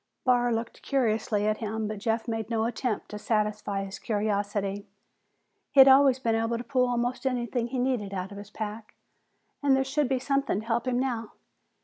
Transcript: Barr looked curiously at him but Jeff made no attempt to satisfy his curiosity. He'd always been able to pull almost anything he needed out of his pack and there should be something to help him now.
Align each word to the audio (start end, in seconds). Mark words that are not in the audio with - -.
Barr 0.25 0.51
looked 0.51 0.81
curiously 0.81 1.45
at 1.45 1.57
him 1.57 1.87
but 1.87 1.99
Jeff 1.99 2.27
made 2.27 2.49
no 2.49 2.65
attempt 2.65 3.09
to 3.09 3.19
satisfy 3.19 3.83
his 3.85 3.99
curiosity. 3.99 4.87
He'd 5.73 5.87
always 5.87 6.17
been 6.17 6.33
able 6.33 6.57
to 6.57 6.63
pull 6.63 6.87
almost 6.87 7.23
anything 7.23 7.67
he 7.67 7.77
needed 7.77 8.11
out 8.11 8.31
of 8.31 8.39
his 8.39 8.49
pack 8.49 8.95
and 9.61 9.75
there 9.75 9.83
should 9.83 10.09
be 10.09 10.17
something 10.17 10.61
to 10.61 10.65
help 10.65 10.87
him 10.87 10.99
now. 10.99 11.33